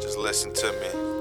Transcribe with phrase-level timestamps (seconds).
[0.00, 1.15] Just listen to me.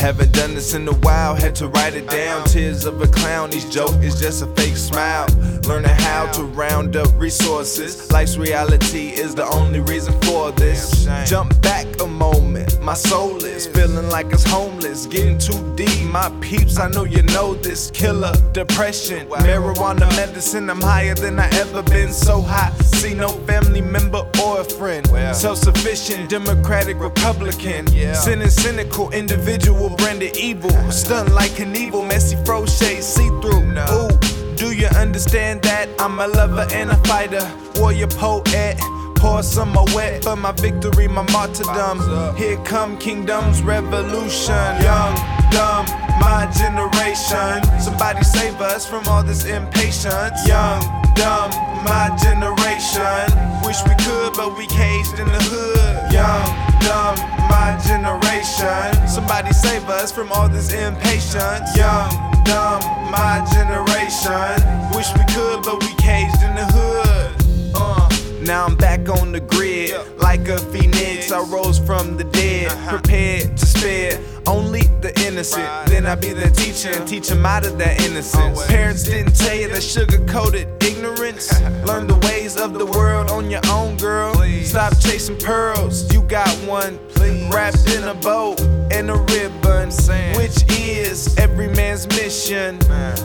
[0.00, 2.42] Haven't done this in a while, had to write it down.
[2.44, 5.26] Tears of a clown, each joke is just a fake smile.
[5.68, 8.10] Learning how to round up resources.
[8.10, 11.04] Life's reality is the only reason for this.
[11.26, 15.04] Jump back a moment, my soul is feeling like it's homeless.
[15.04, 17.90] Getting too deep, my peeps, I know you know this.
[17.90, 22.10] Killer, depression, marijuana medicine, I'm higher than I ever been.
[22.10, 25.06] So high, see no family member or a friend.
[25.36, 27.86] Self sufficient, democratic, republican.
[28.14, 30.70] Sinning cynical, individual, branded evil.
[30.90, 33.60] Stunned like an evil, messy fro shade, see through.
[33.92, 34.08] Ooh.
[34.56, 35.88] Do you understand that?
[35.98, 38.76] I'm a lover and a fighter, warrior poet.
[39.16, 42.00] Pour some more wet for my victory, my martyrdom.
[42.36, 44.54] Here come kingdoms, revolution.
[44.80, 45.14] Young,
[45.52, 45.84] dumb,
[46.20, 47.60] my generation.
[47.80, 50.46] Somebody save us from all this impatience.
[50.46, 50.80] Young,
[51.16, 51.50] dumb,
[51.84, 53.24] my generation.
[53.64, 56.12] Wish we could, but we caged in the hood.
[56.12, 56.44] Young,
[56.80, 57.16] dumb,
[57.48, 58.99] my generation.
[59.30, 61.76] Somebody save us from all this impatience.
[61.76, 62.10] Young,
[62.44, 64.90] dumb, my generation.
[64.92, 67.72] Wish we could, but we caged in the hood.
[67.72, 68.08] Uh,
[68.42, 71.30] now I'm back on the grid, like a phoenix.
[71.30, 75.68] I rose from the dead, prepared to spare only the innocent.
[75.86, 78.66] Then I be the teacher and teach them out of that innocence.
[78.66, 81.52] Parents didn't tell you that sugar coated ignorance.
[81.86, 84.34] Learn the ways of the world on your own, girl.
[84.64, 86.98] Stop chasing pearls, you got one.
[87.52, 88.54] Wrapped in a bow
[88.92, 89.90] and a ribbon,
[90.36, 92.78] which is every man's mission.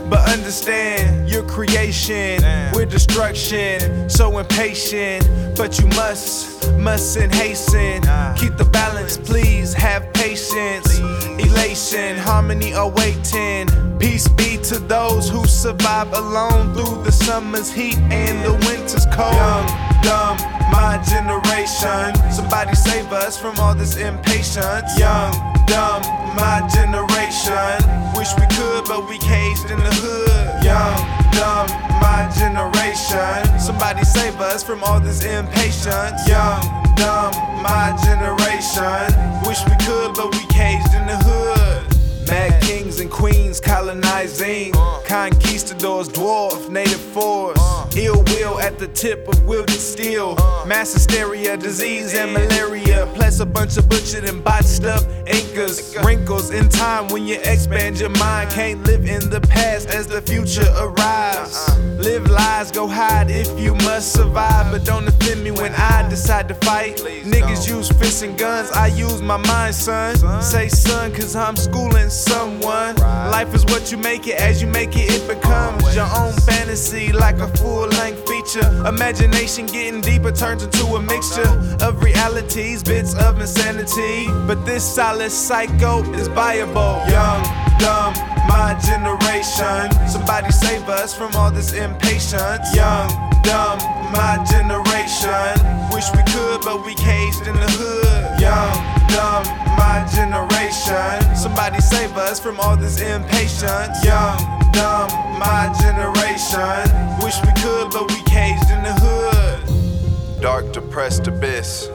[0.10, 2.42] But understand your creation,
[2.74, 5.28] we're destruction, so impatient.
[5.56, 8.02] But you must, mustn't hasten.
[8.36, 11.00] Keep the balance, please have patience.
[11.00, 13.68] Elation, harmony awaiting.
[14.00, 19.95] Peace be to those who survive alone through the summer's heat and the winter's cold.
[20.06, 22.14] Young, dumb, my generation.
[22.32, 25.00] Somebody save us from all this impatience.
[25.00, 25.34] Young,
[25.66, 26.02] dumb,
[26.38, 27.78] my generation.
[28.16, 30.64] Wish we could, but we caged in the hood.
[30.64, 30.96] Young,
[31.34, 31.68] dumb,
[32.00, 33.60] my generation.
[33.60, 36.28] Somebody save us from all this impatience.
[36.28, 36.62] Young,
[36.96, 37.34] dumb,
[37.64, 39.10] my generation.
[39.48, 42.28] Wish we could, but we caged in the hood.
[42.28, 44.76] Mad kings and queens colonizing.
[44.76, 45.00] Uh.
[45.06, 47.75] Conquistadors, dwarf, native force.
[47.98, 50.36] Ill will at the tip of wielded steel.
[50.66, 53.10] Mass hysteria, disease, and malaria.
[53.16, 55.96] Plus a bunch of butchered and botched up incas.
[56.04, 58.52] Wrinkles in time when you expand your mind.
[58.52, 61.75] Can't live in the past as the future arrives.
[62.06, 64.72] Live lies, go hide if you must survive.
[64.72, 66.98] But don't offend me when I decide to fight.
[66.98, 70.16] Niggas use fists and guns, I use my mind, son.
[70.40, 72.96] Say son, cause I'm schooling someone.
[72.98, 77.12] Life is what you make it, as you make it, it becomes your own fantasy,
[77.12, 78.68] like a full length feature.
[78.88, 81.50] Imagination getting deeper turns into a mixture
[81.82, 84.28] of realities, bits of insanity.
[84.46, 87.02] But this solid psycho is viable.
[87.10, 87.42] Young,
[87.80, 88.14] dumb,
[88.48, 89.92] my generation.
[90.08, 92.76] Somebody save us from all this impatience.
[92.76, 93.10] Young,
[93.44, 93.78] dumb,
[94.12, 95.54] my generation.
[95.92, 98.40] Wish we could, but we caged in the hood.
[98.40, 98.74] Young,
[99.10, 99.44] dumb,
[99.78, 101.36] my generation.
[101.36, 104.04] Somebody save us from all this impatience.
[104.04, 104.38] Young,
[104.72, 106.84] dumb, my generation.
[107.24, 110.42] Wish we could, but we caged in the hood.
[110.42, 111.90] Dark, depressed abyss.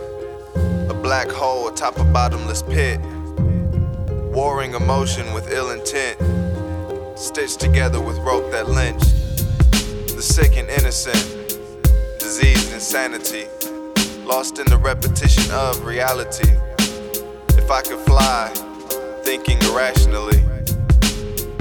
[0.88, 3.00] A black hole atop a bottomless pit.
[4.32, 6.18] Warring emotion with ill intent.
[7.20, 9.12] Stitched together with rope that lynched.
[10.16, 11.22] The sick and innocent.
[12.18, 13.44] Diseased insanity.
[14.24, 16.48] Lost in the repetition of reality.
[17.58, 18.48] If I could fly,
[19.22, 20.42] thinking irrationally.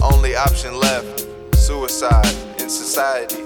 [0.01, 1.27] Only option left
[1.57, 3.43] suicide in society.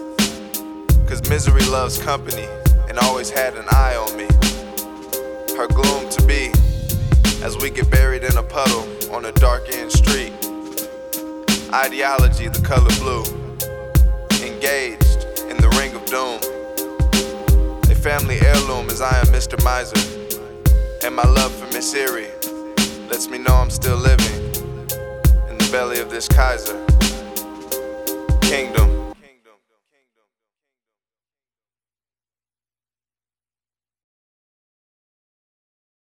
[1.08, 2.48] Cause misery loves company
[2.90, 4.28] and always had an eye on me.
[5.58, 6.52] Her gloom to be
[7.44, 10.43] as we get buried in a puddle on a dark end street.
[11.74, 13.24] Ideology, the color blue.
[14.46, 16.40] Engaged in the ring of doom.
[17.90, 19.58] A family heirloom as I am Mr.
[19.64, 19.98] Miser.
[21.04, 22.30] And my love for Miss Erie
[23.10, 24.54] lets me know I'm still living
[25.50, 26.78] in the belly of this Kaiser.
[28.42, 28.83] Kingdom.